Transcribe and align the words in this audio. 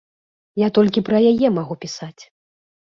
Я 0.61 0.67
толькі 0.79 1.03
пра 1.11 1.17
яе 1.35 1.47
магу 1.61 1.79
пісаць. 1.87 2.21